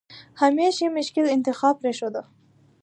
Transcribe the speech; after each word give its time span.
همېش 0.41 0.75
یې 0.83 0.89
مشکل 0.97 1.25
انتخاب 1.35 1.75
پرېښوده. 1.81 2.21